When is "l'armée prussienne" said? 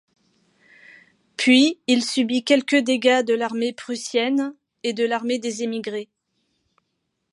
3.35-4.55